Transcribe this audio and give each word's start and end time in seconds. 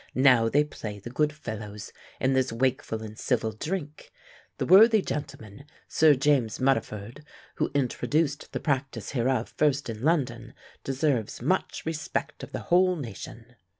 Now 0.15 0.49
they 0.49 0.63
play 0.63 0.97
the 0.97 1.11
good 1.11 1.31
fellows 1.31 1.93
in 2.19 2.33
this 2.33 2.51
wakeful 2.51 3.03
and 3.03 3.19
civil 3.19 3.51
drink. 3.51 4.11
The 4.57 4.65
worthy 4.65 5.03
gentleman, 5.03 5.65
Sir 5.87 6.15
James 6.15 6.57
Muddiford, 6.57 7.23
who 7.57 7.69
introduced 7.75 8.51
the 8.51 8.59
practice 8.59 9.11
hereof 9.11 9.53
first 9.57 9.91
in 9.91 10.01
London, 10.01 10.55
deserves 10.83 11.39
much 11.39 11.85
respect 11.85 12.41
of 12.41 12.51
the 12.51 12.61
whole 12.73 12.95
nation." 12.95 13.55